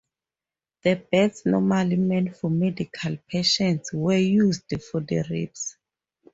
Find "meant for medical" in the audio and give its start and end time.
1.95-3.17